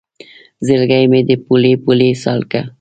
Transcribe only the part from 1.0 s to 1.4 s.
مې دی